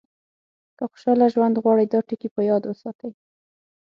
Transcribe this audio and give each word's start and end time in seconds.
که 0.77 0.83
خوشاله 0.91 1.25
ژوند 1.33 1.55
غواړئ 1.63 1.85
دا 1.89 1.99
ټکي 2.07 2.29
په 2.35 2.41
یاد 2.49 2.63
وساتئ. 2.65 3.11